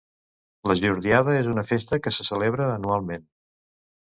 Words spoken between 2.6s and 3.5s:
anualment.